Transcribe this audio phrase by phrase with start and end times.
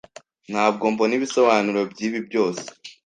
[0.51, 2.65] Ntabwo mbona ibisobanuro byibi byose.